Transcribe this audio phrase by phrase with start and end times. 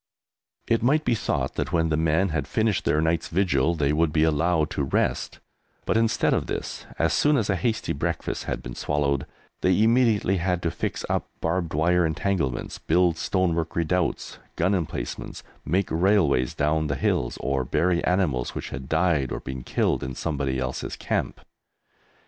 [0.67, 4.11] It might be thought that when the men had finished their night's vigil they would
[4.11, 5.39] be allowed to rest,
[5.85, 9.27] but instead of this, as soon as a hasty breakfast had been swallowed,
[9.61, 15.91] they immediately had to fix up barbed wire entanglements, build stonework redoubts, gun emplacements, make
[15.91, 20.57] railways down the hills, or bury animals which had died or been killed in somebody
[20.57, 21.41] else's camp.